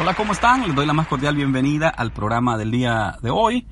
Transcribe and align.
Hola, 0.00 0.14
¿cómo 0.14 0.32
están? 0.32 0.66
Les 0.66 0.74
doy 0.74 0.86
la 0.86 0.92
más 0.92 1.06
cordial 1.06 1.36
bienvenida 1.36 1.88
al 1.88 2.12
programa 2.12 2.58
del 2.58 2.72
día 2.72 3.16
de 3.22 3.30
hoy. 3.30 3.64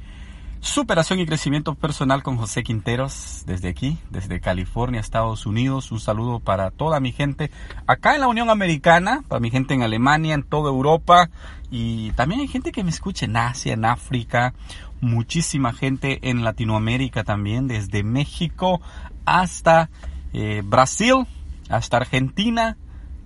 Superación 0.61 1.19
y 1.19 1.27
crecimiento 1.27 1.75
personal 1.75 2.23
con 2.23 2.37
José 2.37 2.63
Quinteros 2.63 3.43
desde 3.45 3.69
aquí, 3.69 3.99
desde 4.09 4.41
California, 4.41 5.01
Estados 5.01 5.47
Unidos. 5.47 5.91
Un 5.91 5.99
saludo 5.99 6.39
para 6.39 6.71
toda 6.71 7.01
mi 7.01 7.11
gente 7.11 7.51
acá 7.89 8.15
en 8.15 8.21
la 8.21 8.29
Unión 8.29 8.51
Americana, 8.51 9.25
para 9.27 9.41
mi 9.41 9.51
gente 9.51 9.75
en 9.75 9.83
Alemania, 9.83 10.35
en 10.35 10.45
toda 10.45 10.71
Europa 10.71 11.29
y 11.73 12.13
también 12.13 12.41
hay 12.41 12.47
gente 12.47 12.71
que 12.71 12.85
me 12.85 12.91
escucha 12.91 13.25
en 13.25 13.37
Asia, 13.37 13.73
en 13.73 13.85
África, 13.85 14.55
muchísima 15.01 15.73
gente 15.73 16.21
en 16.30 16.45
Latinoamérica 16.45 17.25
también, 17.25 17.66
desde 17.66 18.05
México 18.05 18.80
hasta 19.25 19.91
eh, 20.33 20.63
Brasil, 20.65 21.27
hasta 21.68 21.96
Argentina, 21.96 22.77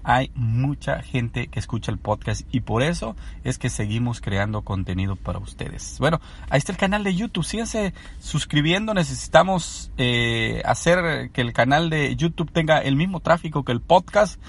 hay 0.09 0.31
mucha 0.37 1.03
gente 1.03 1.49
que 1.49 1.59
escucha 1.59 1.91
el 1.91 1.99
podcast 1.99 2.43
y 2.53 2.61
por 2.61 2.85
eso 2.85 3.17
es 3.43 3.59
que 3.59 3.69
seguimos 3.69 4.21
creando 4.21 4.63
contenido 4.63 5.17
para 5.17 5.41
ustedes. 5.41 5.97
Bueno, 5.99 6.21
ahí 6.49 6.59
está 6.59 6.71
el 6.71 6.79
canal 6.79 7.03
de 7.03 7.17
YouTube. 7.17 7.45
Síganse 7.45 7.93
suscribiendo. 8.21 8.95
Necesitamos 8.95 9.91
eh, 9.99 10.63
hacer 10.65 11.33
que 11.33 11.41
el 11.41 11.53
canal 11.53 11.91
de 11.91 12.15
YouTube 12.15 12.53
tenga 12.53 12.79
el 12.79 12.95
mismo 12.95 13.19
tráfico 13.19 13.65
que 13.65 13.73
el 13.73 13.81
podcast. 13.81 14.41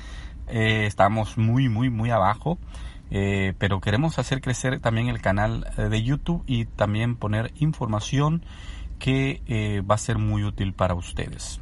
Eh, 0.48 0.86
estamos 0.86 1.40
muy, 1.40 1.70
muy, 1.70 1.90
muy 1.90 2.12
abajo. 2.12 2.60
Eh, 3.10 3.56
pero 3.58 3.82
queremos 3.82 4.20
hacer 4.20 4.42
crecer 4.42 4.80
también 4.80 5.08
el 5.08 5.22
canal 5.22 5.66
de 5.76 6.04
YouTube 6.04 6.44
y 6.46 6.66
también 6.66 7.16
poner 7.16 7.52
información 7.58 8.44
que 9.00 9.82
va 9.90 9.96
a 9.96 9.98
ser 9.98 10.20
muy 10.20 10.44
útil 10.44 10.74
para 10.74 10.94
ustedes. 10.94 11.62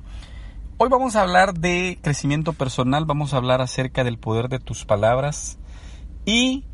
Hoy 0.78 0.90
vamos 0.90 1.16
a 1.16 1.22
hablar 1.22 1.54
de 1.58 1.98
crecimiento 2.02 2.52
personal, 2.52 3.06
vamos 3.06 3.34
a 3.34 3.38
hablar 3.38 3.62
acerca 3.62 4.04
del 4.04 4.18
poder 4.18 4.50
de 4.50 4.60
tus 4.60 4.84
palabras 4.84 5.58
y 6.26 6.66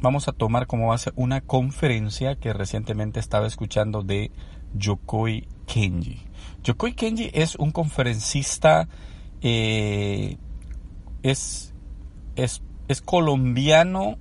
vamos 0.00 0.28
a 0.28 0.32
tomar 0.32 0.66
como 0.66 0.88
base 0.88 1.12
una 1.14 1.42
conferencia 1.42 2.36
que 2.36 2.54
recientemente 2.54 3.20
estaba 3.20 3.46
escuchando 3.46 4.00
de 4.00 4.30
Yokoi 4.72 5.46
Kenji. 5.66 6.22
Yokoi 6.64 6.94
Kenji 6.94 7.30
es 7.34 7.54
un 7.56 7.70
conferencista, 7.70 8.88
eh, 9.42 10.38
es, 11.22 11.74
es, 12.34 12.62
es 12.88 13.02
colombiano 13.02 14.16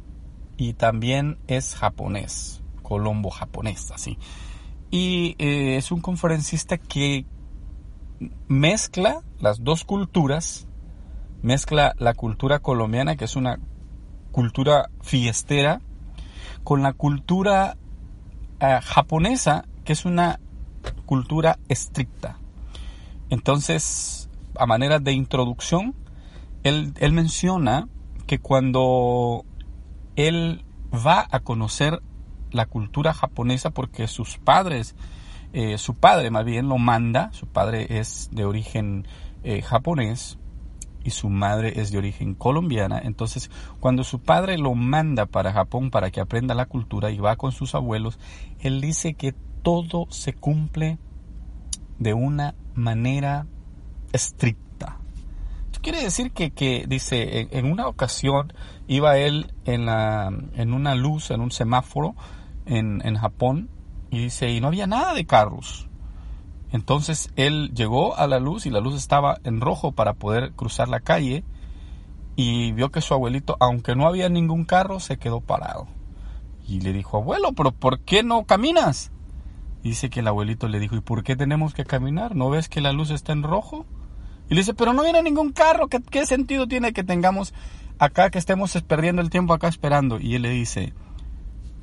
y 0.57 0.73
también 0.73 1.37
es 1.47 1.75
japonés, 1.75 2.61
colombo 2.81 3.29
japonés, 3.29 3.89
así. 3.91 4.17
Y 4.89 5.37
eh, 5.39 5.77
es 5.77 5.93
un 5.93 6.01
conferencista 6.01 6.77
que 6.77 7.25
mezcla 8.47 9.21
las 9.39 9.63
dos 9.63 9.83
culturas, 9.83 10.67
mezcla 11.41 11.95
la 11.97 12.13
cultura 12.13 12.59
colombiana, 12.59 13.15
que 13.15 13.25
es 13.25 13.35
una 13.35 13.59
cultura 14.31 14.89
fiestera, 15.01 15.81
con 16.63 16.83
la 16.83 16.93
cultura 16.93 17.77
eh, 18.59 18.79
japonesa, 18.83 19.65
que 19.83 19.93
es 19.93 20.05
una 20.05 20.39
cultura 21.05 21.59
estricta. 21.67 22.37
Entonces, 23.29 24.29
a 24.57 24.65
manera 24.65 24.99
de 24.99 25.13
introducción, 25.13 25.95
él, 26.63 26.93
él 26.99 27.13
menciona 27.13 27.87
que 28.27 28.39
cuando 28.39 29.45
él 30.15 30.63
va 30.93 31.27
a 31.31 31.39
conocer 31.39 32.01
la 32.51 32.65
cultura 32.65 33.13
japonesa 33.13 33.71
porque 33.71 34.07
sus 34.07 34.37
padres 34.37 34.95
eh, 35.53 35.77
su 35.77 35.95
padre 35.95 36.31
más 36.31 36.45
bien 36.45 36.69
lo 36.69 36.77
manda, 36.77 37.31
su 37.33 37.47
padre 37.47 37.99
es 37.99 38.29
de 38.31 38.45
origen 38.45 39.07
eh, 39.43 39.61
japonés 39.61 40.37
y 41.03 41.09
su 41.09 41.29
madre 41.29 41.81
es 41.81 41.91
de 41.91 41.97
origen 41.97 42.35
colombiana, 42.35 43.01
entonces 43.03 43.49
cuando 43.79 44.03
su 44.03 44.19
padre 44.19 44.57
lo 44.57 44.75
manda 44.75 45.25
para 45.25 45.51
Japón 45.51 45.89
para 45.89 46.11
que 46.11 46.21
aprenda 46.21 46.55
la 46.55 46.67
cultura 46.67 47.11
y 47.11 47.17
va 47.17 47.35
con 47.35 47.51
sus 47.51 47.75
abuelos, 47.75 48.19
él 48.59 48.81
dice 48.81 49.13
que 49.15 49.33
todo 49.61 50.07
se 50.09 50.33
cumple 50.33 50.99
de 51.99 52.13
una 52.13 52.55
manera 52.73 53.45
estricta. 54.13 54.99
Esto 55.65 55.81
quiere 55.81 56.01
decir 56.01 56.31
que, 56.31 56.51
que 56.51 56.85
dice, 56.87 57.47
en, 57.51 57.65
una 57.65 57.87
ocasión 57.87 58.53
iba 58.87 59.17
él 59.17 59.53
en, 59.65 59.85
la, 59.85 60.31
en 60.55 60.73
una 60.73 60.95
luz, 60.95 61.31
en 61.31 61.41
un 61.41 61.51
semáforo 61.51 62.15
en, 62.65 63.01
en 63.05 63.15
Japón, 63.17 63.69
y 64.11 64.19
dice, 64.19 64.51
y 64.51 64.61
no 64.61 64.67
había 64.67 64.85
nada 64.85 65.13
de 65.13 65.25
carros. 65.25 65.87
Entonces 66.71 67.31
él 67.35 67.71
llegó 67.73 68.15
a 68.15 68.27
la 68.27 68.39
luz 68.39 68.65
y 68.65 68.69
la 68.69 68.79
luz 68.79 68.95
estaba 68.95 69.39
en 69.43 69.59
rojo 69.59 69.93
para 69.93 70.13
poder 70.13 70.51
cruzar 70.53 70.87
la 70.87 70.99
calle 70.99 71.43
y 72.35 72.71
vio 72.73 72.91
que 72.91 73.01
su 73.01 73.13
abuelito, 73.13 73.57
aunque 73.59 73.95
no 73.95 74.07
había 74.07 74.29
ningún 74.29 74.65
carro, 74.65 74.99
se 74.99 75.17
quedó 75.17 75.41
parado. 75.41 75.87
Y 76.67 76.81
le 76.81 76.93
dijo, 76.93 77.17
abuelo, 77.17 77.53
pero 77.53 77.71
¿por 77.71 77.99
qué 78.01 78.23
no 78.23 78.43
caminas? 78.43 79.11
dice 79.83 80.09
que 80.09 80.19
el 80.19 80.27
abuelito 80.27 80.67
le 80.67 80.79
dijo, 80.79 80.95
¿y 80.95 81.01
por 81.01 81.23
qué 81.23 81.35
tenemos 81.35 81.73
que 81.73 81.85
caminar? 81.85 82.35
¿No 82.35 82.49
ves 82.49 82.69
que 82.69 82.81
la 82.81 82.93
luz 82.93 83.09
está 83.09 83.33
en 83.33 83.43
rojo? 83.43 83.85
Y 84.49 84.53
le 84.53 84.61
dice, 84.61 84.73
pero 84.73 84.93
no 84.93 85.03
viene 85.03 85.23
ningún 85.23 85.51
carro, 85.53 85.87
¿qué, 85.87 86.01
qué 86.01 86.25
sentido 86.25 86.67
tiene 86.67 86.93
que 86.93 87.03
tengamos 87.03 87.53
acá, 87.99 88.29
que 88.29 88.37
estemos 88.37 88.79
perdiendo 88.83 89.21
el 89.21 89.29
tiempo 89.29 89.53
acá 89.53 89.67
esperando? 89.67 90.19
Y 90.19 90.35
él 90.35 90.43
le 90.43 90.49
dice, 90.49 90.93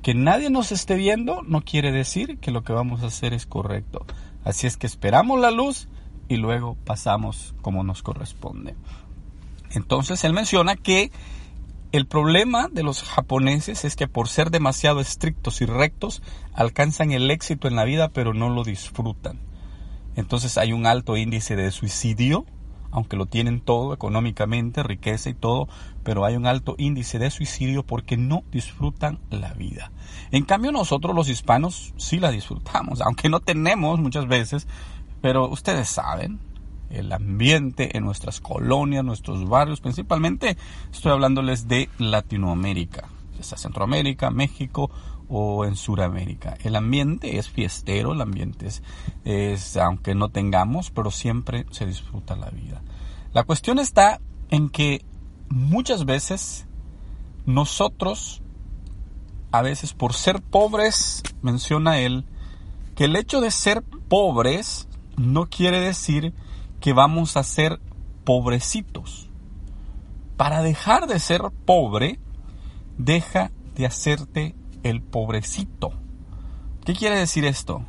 que 0.03 0.14
nadie 0.14 0.50
nos 0.50 0.72
esté 0.72 0.94
viendo 0.97 1.42
no 1.42 1.62
quiere 1.62 1.92
decir 1.92 2.38
que 2.38 2.50
lo 2.50 2.62
que 2.62 2.72
vamos 2.72 3.03
a 3.03 3.06
hacer 3.06 3.34
es 3.34 3.47
correcto. 3.47 4.06
Así 4.44 4.66
es 4.66 4.76
que 4.76 4.86
esperamos 4.86 5.41
la 5.41 5.50
luz 5.50 5.88
y 6.28 6.36
luego 6.36 6.76
pasamos 6.84 7.54
como 7.62 7.84
nos 7.84 8.03
corresponde. 8.03 8.75
Entonces 9.70 10.25
él 10.25 10.32
menciona 10.32 10.76
que 10.76 11.10
el 11.91 12.06
problema 12.06 12.69
de 12.70 12.82
los 12.82 13.03
japoneses 13.03 13.84
es 13.84 13.97
que 13.97 14.08
por 14.08 14.28
ser 14.28 14.50
demasiado 14.50 15.00
estrictos 15.00 15.60
y 15.62 15.66
rectos 15.66 16.22
alcanzan 16.53 17.12
el 17.12 17.31
éxito 17.31 17.66
en 17.66 17.76
la 17.76 17.84
vida 17.84 18.10
pero 18.10 18.34
no 18.34 18.50
lo 18.50 18.62
disfrutan. 18.62 19.41
Entonces 20.16 20.58
hay 20.58 20.72
un 20.72 20.87
alto 20.87 21.16
índice 21.16 21.56
de 21.56 21.70
suicidio, 21.70 22.44
aunque 22.91 23.16
lo 23.16 23.26
tienen 23.26 23.60
todo 23.60 23.93
económicamente, 23.93 24.82
riqueza 24.82 25.31
y 25.31 25.34
todo, 25.34 25.69
pero 26.03 26.25
hay 26.25 26.37
un 26.37 26.47
alto 26.47 26.75
índice 26.78 27.19
de 27.19 27.31
suicidio 27.31 27.82
porque 27.82 28.16
no 28.16 28.43
disfrutan 28.50 29.19
la 29.31 29.53
vida. 29.54 29.93
En 30.31 30.44
cambio 30.44 30.72
nosotros 30.72 31.15
los 31.15 31.28
hispanos 31.28 31.93
sí 31.97 32.19
la 32.19 32.31
disfrutamos, 32.31 33.00
aunque 33.00 33.28
no 33.28 33.41
tenemos 33.41 34.00
muchas 34.00 34.26
veces, 34.26 34.66
pero 35.21 35.49
ustedes 35.49 35.88
saben, 35.88 36.41
el 36.91 37.12
ambiente 37.12 37.97
en 37.97 38.04
nuestras 38.04 38.41
colonias, 38.41 39.05
nuestros 39.05 39.47
barrios, 39.49 39.81
principalmente 39.81 40.56
estoy 40.91 41.12
hablándoles 41.12 41.69
de 41.69 41.91
Latinoamérica, 41.99 43.09
está 43.38 43.56
Centroamérica, 43.56 44.31
México 44.31 44.91
o 45.28 45.64
en 45.64 45.76
Sudamérica. 45.76 46.56
El 46.62 46.76
ambiente 46.76 47.38
es 47.38 47.48
fiestero, 47.48 48.12
el 48.12 48.20
ambiente 48.20 48.66
es, 48.66 48.82
es, 49.24 49.76
aunque 49.76 50.14
no 50.14 50.30
tengamos, 50.30 50.90
pero 50.90 51.10
siempre 51.10 51.66
se 51.70 51.86
disfruta 51.86 52.36
la 52.36 52.50
vida. 52.50 52.82
La 53.32 53.44
cuestión 53.44 53.78
está 53.78 54.20
en 54.50 54.70
que 54.70 55.04
muchas 55.48 56.04
veces 56.04 56.66
nosotros, 57.46 58.42
a 59.52 59.62
veces 59.62 59.94
por 59.94 60.14
ser 60.14 60.42
pobres, 60.42 61.22
menciona 61.42 61.98
él, 61.98 62.24
que 62.94 63.04
el 63.04 63.16
hecho 63.16 63.40
de 63.40 63.50
ser 63.50 63.82
pobres 63.82 64.88
no 65.16 65.46
quiere 65.46 65.81
decir 65.81 66.34
que 66.81 66.92
vamos 66.92 67.36
a 67.36 67.42
ser 67.42 67.81
pobrecitos. 68.24 69.31
Para 70.36 70.62
dejar 70.62 71.06
de 71.06 71.19
ser 71.19 71.42
pobre, 71.64 72.20
deja 72.96 73.50
de 73.74 73.86
hacerte 73.86 74.54
el 74.82 75.02
pobrecito. 75.02 75.92
¿Qué 76.84 76.94
quiere 76.94 77.19
decir 77.19 77.44
esto? 77.44 77.82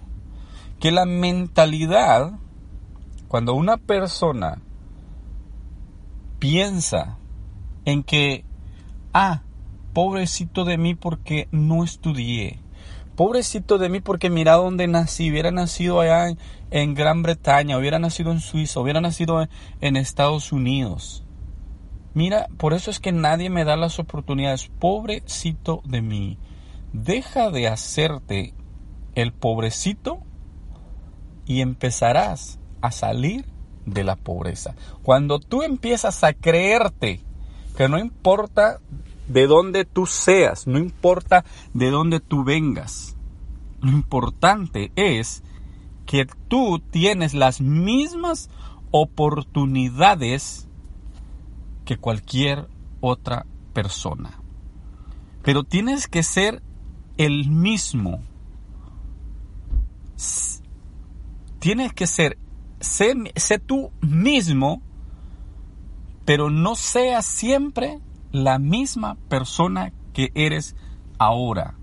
Que 0.80 0.91
la 0.91 1.06
mentalidad, 1.06 2.33
cuando 3.27 3.53
una 3.53 3.77
persona 3.77 4.62
piensa 6.39 7.18
en 7.86 8.03
que, 8.03 8.45
ah, 9.13 9.44
pobrecito 9.94 10.65
de 10.65 10.77
mí 10.77 10.95
porque 10.95 11.47
no 11.51 11.83
estudié, 11.83 12.59
pobrecito 13.15 13.77
de 13.77 13.89
mí 13.89 14.00
porque 14.00 14.30
mira 14.30 14.53
dónde 14.53 14.88
nací, 14.88 15.30
hubiera 15.30 15.51
nacido 15.51 16.00
allá 16.00 16.33
en, 16.71 16.94
Gran 16.94 17.21
Bretaña, 17.21 17.77
hubiera 17.77 18.00
nacido 18.00 18.31
en 18.31 18.39
Suiza, 18.39 18.80
hubiera 18.80 19.01
nacido 19.01 19.45
en 19.81 19.97
Estados 19.97 20.51
Unidos. 20.51 21.25
Mira, 22.13 22.47
por 22.57 22.74
eso 22.74 22.89
es 22.92 23.00
que 23.00 23.12
nadie 23.12 23.50
me 23.50 23.65
da 23.65 23.75
las 23.75 24.00
oportunidades. 24.00 24.69
Pobrecito 24.80 25.81
de 25.85 26.01
mí. 26.01 26.38
Deja 26.94 27.51
de 27.51 27.68
hacerte 27.68 28.53
el 29.15 29.33
pobrecito 29.33 30.19
y 31.45 31.62
empezarás 31.62 32.59
a 32.81 32.91
salir 32.91 33.45
de 33.86 34.03
la 34.03 34.15
pobreza. 34.15 34.75
Cuando 35.03 35.39
tú 35.39 35.63
empiezas 35.63 36.24
a 36.24 36.33
creerte 36.33 37.21
que 37.75 37.89
no 37.89 37.97
importa 38.00 38.80
de 39.27 39.47
dónde 39.47 39.86
tú 39.86 40.06
seas, 40.06 40.68
no 40.68 40.80
importa 40.80 41.45
de 41.74 41.91
dónde 41.91 42.19
tú 42.19 42.44
vengas, 42.44 43.15
lo 43.81 43.92
importante 43.92 44.92
es 44.95 45.44
que 46.06 46.27
tú 46.47 46.80
tienes 46.80 47.33
las 47.33 47.62
mismas 47.62 48.50
oportunidades 48.92 50.68
que 51.85 51.97
cualquier 51.97 52.68
otra 53.00 53.45
persona. 53.74 54.42
Pero 55.44 55.63
tienes 55.63 56.07
que 56.07 56.24
ser 56.24 56.62
el 57.19 57.50
mismo. 57.50 58.21
Tienes 61.60 61.94
que 61.94 62.07
ser, 62.07 62.38
sé, 62.80 63.60
tú 63.60 63.92
mismo, 64.00 64.81
pero 66.24 66.50
no 66.50 66.75
seas 66.75 67.25
siempre 67.25 68.00
la 68.31 68.57
misma 68.57 69.18
persona 69.27 69.92
que 70.13 70.31
eres 70.33 70.77
ahora. 71.18 71.75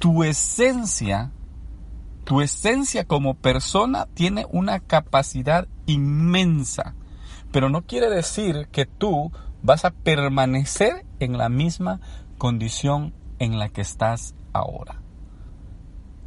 Tu 0.00 0.24
esencia, 0.24 1.30
tu 2.24 2.40
esencia 2.40 3.04
como 3.04 3.34
persona 3.34 4.08
tiene 4.14 4.46
una 4.50 4.80
capacidad 4.80 5.68
inmensa, 5.86 6.96
pero 7.52 7.70
no 7.70 7.82
quiere 7.82 8.10
decir 8.10 8.66
que 8.72 8.86
tú 8.86 9.30
vas 9.62 9.84
a 9.84 9.92
permanecer 9.92 11.06
en 11.20 11.38
la 11.38 11.48
misma 11.48 12.00
condición 12.36 13.14
en 13.38 13.60
la 13.60 13.68
que 13.68 13.82
estás 13.82 14.34
ahora. 14.52 15.02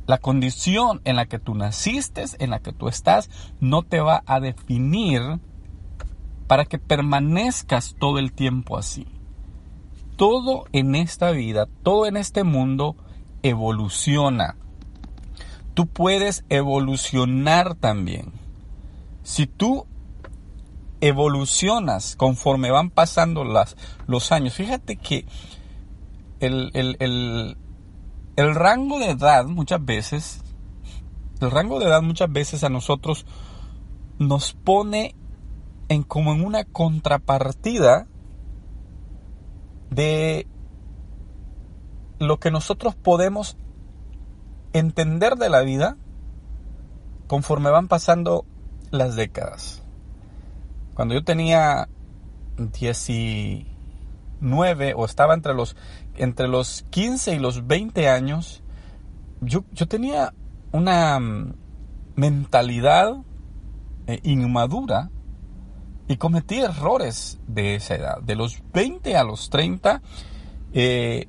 La 0.08 0.20
condición 0.20 1.02
en 1.04 1.16
la 1.16 1.26
que 1.26 1.40
tú 1.40 1.56
naciste, 1.56 2.26
en 2.38 2.52
la 2.52 2.60
que 2.60 2.74
tú 2.74 2.88
estás, 2.88 3.30
no 3.60 3.82
te 3.82 4.00
va 4.00 4.24
a 4.28 4.40
definir 4.40 5.40
para 6.48 6.66
que 6.66 6.78
permanezcas 6.78 7.96
todo 7.98 8.20
el 8.20 8.32
tiempo 8.32 8.78
así. 8.78 9.08
Todo 10.16 10.66
en 10.74 10.96
esta 10.96 11.32
vida, 11.32 11.68
todo 11.84 12.06
en 12.06 12.18
este 12.18 12.44
mundo 12.44 12.96
evoluciona. 13.42 14.56
Tú 15.74 15.88
puedes 15.88 16.46
evolucionar 16.50 17.74
también. 17.76 18.32
Si 19.24 19.48
tú 19.48 19.88
evolucionas 21.02 22.16
conforme 22.16 22.70
van 22.70 22.92
pasando 22.92 23.44
los 23.44 24.32
años, 24.32 24.54
fíjate 24.54 24.98
que 24.98 25.26
el, 26.40 26.70
el 26.74 27.58
rango 28.56 29.00
de 29.00 29.12
edad 29.12 29.46
muchas 29.46 29.84
veces, 29.84 30.44
el 31.40 31.52
rango 31.52 31.80
de 31.80 31.86
edad 31.86 32.02
muchas 32.02 32.32
veces 32.32 32.64
a 32.64 32.70
nosotros 32.70 33.26
nos 34.20 34.54
pone 34.54 35.16
en 35.90 36.04
como 36.04 36.34
en 36.34 36.44
una 36.44 36.66
contrapartida 36.66 38.08
de 39.90 40.48
lo 42.20 42.40
que 42.40 42.52
nosotros 42.52 42.96
podemos 42.96 43.58
entender 44.74 45.36
de 45.36 45.50
la 45.50 45.62
vida 45.62 45.98
conforme 47.28 47.70
van 47.70 47.88
pasando 47.88 48.46
las 48.92 49.16
décadas. 49.16 49.84
Cuando 50.94 51.14
yo 51.14 51.24
tenía 51.24 51.90
19 54.42 54.94
o 54.96 55.06
estaba 55.06 55.34
entre 55.34 55.54
los 55.54 55.76
entre 56.18 56.48
los 56.48 56.86
15 56.90 57.36
y 57.36 57.40
los 57.40 57.68
20 57.68 58.10
años, 58.10 58.64
yo, 59.42 59.64
tenía 59.88 60.34
una 60.72 61.20
mm, 61.20 61.54
mentalidad 62.16 63.18
eh, 64.08 64.20
inmadura 64.24 65.10
y 66.08 66.18
cometí 66.18 66.60
errores 66.60 67.40
de 67.48 67.76
esa 67.76 67.96
edad. 67.96 68.22
De 68.22 68.36
los 68.36 68.62
20 68.74 69.18
a 69.18 69.24
los 69.24 69.50
30, 69.50 70.02
eh, 70.74 71.28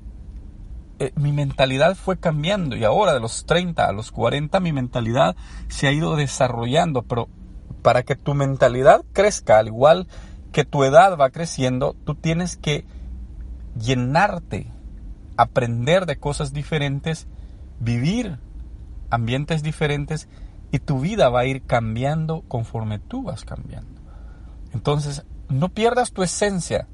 eh, 0.99 1.13
mi 1.17 1.33
mentalidad 1.33 1.97
fue 1.97 2.19
cambiando 2.19 2.77
y 2.77 2.85
ahora 2.85 3.13
de 3.13 3.21
los 3.21 3.45
30 3.47 3.89
a 3.89 3.93
los 3.93 4.13
40 4.13 4.61
mi 4.61 4.73
mentalidad 4.73 5.37
se 5.69 5.89
ha 5.89 5.93
ido 5.93 6.17
desarrollando, 6.17 7.03
pero 7.03 7.29
para 7.83 8.03
que 8.03 8.17
tu 8.17 8.35
mentalidad 8.35 9.05
crezca 9.13 9.59
al 9.59 9.69
igual 9.69 10.07
que 10.53 10.65
tu 10.65 10.85
edad 10.85 11.19
va 11.19 11.31
creciendo, 11.31 11.95
tú 12.05 12.15
tienes 12.15 12.57
que 12.57 12.87
llenarte 13.79 14.71
aprender 15.37 16.07
de 16.07 16.17
cosas 16.19 16.53
diferentes, 16.53 17.27
vivir 17.79 18.39
ambientes 19.11 19.63
diferentes 19.63 20.29
y 20.73 20.79
tu 20.79 21.01
vida 21.01 21.29
va 21.29 21.41
a 21.41 21.47
ir 21.47 21.63
cambiando 21.63 22.43
conforme 22.49 22.99
tú 22.99 23.23
vas 23.23 23.45
cambiando. 23.45 24.01
Entonces, 24.73 25.25
no 25.49 25.69
pierdas 25.69 26.13
tu 26.13 26.23
esencia 26.23 26.89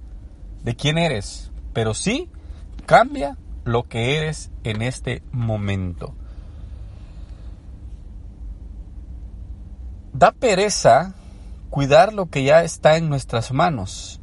de 0.63 0.77
quién 0.77 0.99
eres, 0.99 1.51
pero 1.73 1.95
sí 1.95 2.29
cambia 2.87 3.39
lo 3.65 3.85
que 3.85 4.19
eres 4.19 4.51
en 4.65 4.83
este 4.83 5.23
momento. 5.33 6.15
Da 10.13 10.33
pereza 10.33 11.15
cuidar 11.71 12.13
lo 12.13 12.27
que 12.27 12.45
ya 12.45 12.63
está 12.63 12.99
en 12.99 13.09
nuestras 13.09 13.53
manos 13.53 14.22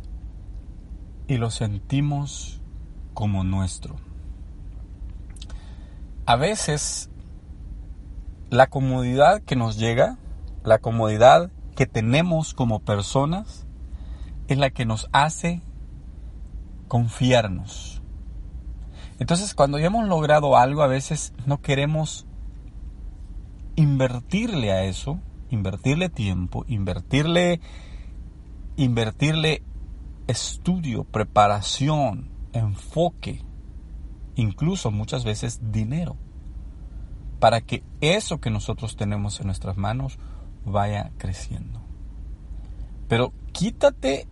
y 1.29 1.37
lo 1.37 1.49
sentimos 1.49 2.61
como 3.13 3.45
nuestro 3.45 3.95
a 6.29 6.35
veces 6.35 7.09
la 8.51 8.67
comodidad 8.67 9.41
que 9.41 9.55
nos 9.55 9.79
llega, 9.79 10.19
la 10.63 10.77
comodidad 10.77 11.49
que 11.75 11.87
tenemos 11.87 12.53
como 12.53 12.81
personas, 12.81 13.65
es 14.47 14.59
la 14.59 14.69
que 14.69 14.85
nos 14.85 15.09
hace 15.11 15.63
confiarnos. 16.87 18.03
Entonces 19.17 19.55
cuando 19.55 19.79
ya 19.79 19.87
hemos 19.87 20.07
logrado 20.07 20.55
algo, 20.55 20.83
a 20.83 20.87
veces 20.87 21.33
no 21.47 21.61
queremos 21.61 22.27
invertirle 23.75 24.71
a 24.71 24.83
eso, 24.83 25.19
invertirle 25.49 26.09
tiempo, 26.09 26.63
invertirle, 26.67 27.59
invertirle 28.77 29.63
estudio, 30.29 31.03
preparación, 31.03 32.29
enfoque 32.53 33.43
incluso 34.35 34.91
muchas 34.91 35.23
veces 35.23 35.59
dinero, 35.71 36.15
para 37.39 37.61
que 37.61 37.83
eso 38.01 38.39
que 38.39 38.49
nosotros 38.49 38.95
tenemos 38.95 39.39
en 39.39 39.47
nuestras 39.47 39.77
manos 39.77 40.17
vaya 40.65 41.11
creciendo. 41.17 41.81
Pero 43.07 43.33
quítate 43.51 44.27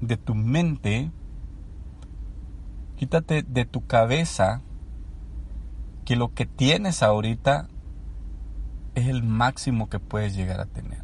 de 0.00 0.16
tu 0.16 0.34
mente, 0.34 1.10
quítate 2.96 3.42
de 3.42 3.64
tu 3.64 3.86
cabeza 3.86 4.62
que 6.04 6.16
lo 6.16 6.34
que 6.34 6.46
tienes 6.46 7.02
ahorita 7.02 7.68
es 8.94 9.08
el 9.08 9.22
máximo 9.22 9.88
que 9.88 10.00
puedes 10.00 10.34
llegar 10.34 10.60
a 10.60 10.66
tener. 10.66 11.02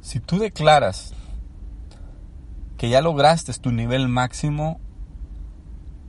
Si 0.00 0.20
tú 0.20 0.38
declaras 0.38 1.14
que 2.80 2.88
ya 2.88 3.02
lograste 3.02 3.52
tu 3.58 3.72
nivel 3.72 4.08
máximo, 4.08 4.80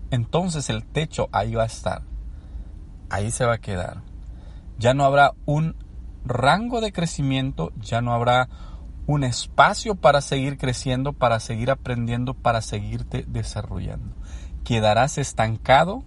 entonces 0.09 0.69
el 0.69 0.85
techo 0.85 1.27
ahí 1.33 1.53
va 1.53 1.63
a 1.63 1.65
estar. 1.65 2.03
Ahí 3.09 3.29
se 3.29 3.43
va 3.43 3.55
a 3.55 3.57
quedar. 3.57 4.03
Ya 4.79 4.93
no 4.93 5.03
habrá 5.03 5.33
un 5.45 5.75
rango 6.23 6.79
de 6.79 6.93
crecimiento, 6.93 7.73
ya 7.75 7.99
no 7.99 8.13
habrá 8.13 8.47
un 9.05 9.25
espacio 9.25 9.95
para 9.95 10.21
seguir 10.21 10.57
creciendo, 10.57 11.11
para 11.11 11.41
seguir 11.41 11.71
aprendiendo, 11.71 12.35
para 12.35 12.61
seguirte 12.61 13.25
desarrollando. 13.27 14.15
Quedarás 14.63 15.17
estancado 15.17 16.05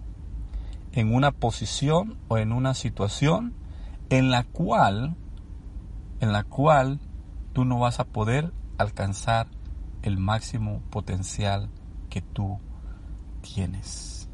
en 0.93 1.13
una 1.13 1.31
posición 1.31 2.17
o 2.27 2.39
en 2.39 2.51
una 2.51 2.73
situación 2.73 3.53
en 4.09 4.31
la 4.31 4.43
cual 4.45 5.15
en 6.21 6.31
la 6.31 6.43
cual 6.43 6.99
tú 7.53 7.65
no 7.65 7.77
vas 7.77 7.99
a 7.99 8.05
poder 8.05 8.51
alcanzar 8.79 9.45
el 10.05 10.17
máximo 10.17 10.81
potencial 10.89 11.69
que 12.09 12.21
tú 12.21 12.59
tienes. 13.41 14.29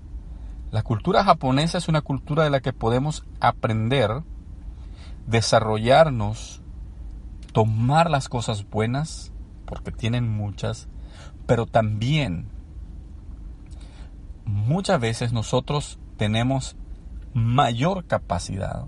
La 0.72 0.84
cultura 0.84 1.24
japonesa 1.24 1.78
es 1.78 1.88
una 1.88 2.02
cultura 2.02 2.44
de 2.44 2.50
la 2.50 2.62
que 2.62 2.74
podemos 2.74 3.26
aprender, 3.40 4.24
desarrollarnos, 5.28 6.62
tomar 7.54 8.10
las 8.10 8.30
cosas 8.30 8.70
buenas, 8.70 9.32
porque 9.66 9.92
tienen 9.92 10.30
muchas, 10.30 10.88
pero 11.46 11.66
también 11.66 12.50
muchas 14.46 15.00
veces 15.00 15.34
nosotros 15.34 16.00
tenemos 16.18 16.76
mayor 17.34 18.06
capacidad 18.06 18.88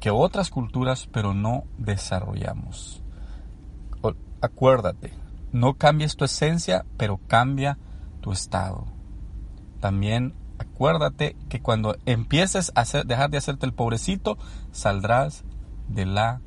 que 0.00 0.10
otras 0.10 0.50
culturas, 0.50 1.08
pero 1.12 1.34
no 1.34 1.64
desarrollamos. 1.76 3.02
Acuérdate, 4.40 5.12
no 5.52 5.74
cambies 5.74 6.16
tu 6.16 6.24
esencia, 6.24 6.84
pero 6.96 7.20
cambia 7.26 7.78
tu 8.20 8.32
estado. 8.32 8.86
También 9.80 10.34
acuérdate 10.58 11.36
que 11.48 11.60
cuando 11.60 11.96
empieces 12.06 12.72
a 12.74 12.84
dejar 13.04 13.30
de 13.30 13.38
hacerte 13.38 13.66
el 13.66 13.72
pobrecito, 13.72 14.38
saldrás 14.72 15.44
de 15.88 16.06
la 16.06 16.40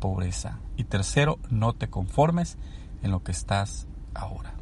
pobreza. 0.00 0.60
Y 0.76 0.84
tercero, 0.84 1.38
no 1.50 1.72
te 1.72 1.88
conformes 1.88 2.58
en 3.02 3.10
lo 3.10 3.22
que 3.22 3.32
estás 3.32 3.86
ahora. 4.14 4.54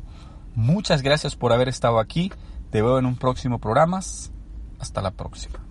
Muchas 0.55 1.03
gracias 1.03 1.37
por 1.37 1.53
haber 1.53 1.69
estado 1.69 1.99
aquí. 1.99 2.33
Te 2.71 2.83
veo 2.83 2.99
en 2.99 3.07
un 3.07 3.17
próximo 3.17 3.59
programa. 3.59 4.01
Hasta 4.79 5.03
la 5.03 5.11
próxima. 5.13 5.64